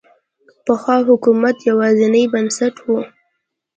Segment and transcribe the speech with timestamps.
[0.65, 2.85] پخوا حکومت یوازینی بنسټ و.